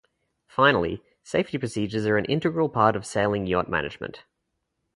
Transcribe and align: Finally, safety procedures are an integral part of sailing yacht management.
Finally, 0.47 1.03
safety 1.21 1.59
procedures 1.59 2.07
are 2.07 2.17
an 2.17 2.25
integral 2.25 2.69
part 2.69 2.95
of 2.95 3.05
sailing 3.05 3.45
yacht 3.45 3.69
management. 3.69 4.23